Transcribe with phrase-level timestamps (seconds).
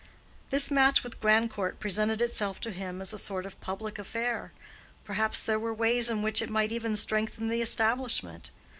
[0.49, 4.51] This match with Grandcourt presented itself to him as a sort of public affair;
[5.03, 8.49] perhaps there were ways in which it might even strengthen the establishment.